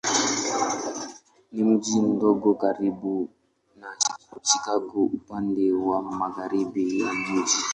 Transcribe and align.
Ni 1.51 1.63
mji 1.63 2.01
mdogo 2.01 2.53
karibu 2.53 3.29
na 3.75 3.89
Chicago 4.41 5.01
upande 5.03 5.71
wa 5.71 6.01
magharibi 6.01 6.99
ya 7.01 7.13
mji. 7.13 7.57